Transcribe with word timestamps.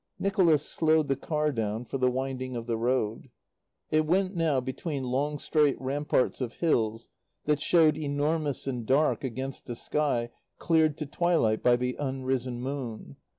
Nicholas 0.17 0.67
slowed 0.67 1.07
the 1.09 1.15
car 1.15 1.51
down 1.51 1.85
for 1.85 1.99
the 1.99 2.09
winding 2.09 2.55
of 2.55 2.65
the 2.65 2.75
road. 2.75 3.29
It 3.91 4.07
went 4.07 4.35
now 4.35 4.59
between 4.59 5.03
long 5.03 5.37
straight 5.37 5.79
ramparts 5.79 6.41
of 6.41 6.53
hills 6.55 7.07
that 7.45 7.61
showed 7.61 7.95
enormous 7.95 8.65
and 8.65 8.83
dark 8.83 9.23
against 9.23 9.69
a 9.69 9.75
sky 9.75 10.31
cleared 10.57 10.97
to 10.97 11.05
twilight 11.05 11.61
by 11.61 11.75
the 11.75 11.97
unrisen 11.99 12.61
moon. 12.61 13.17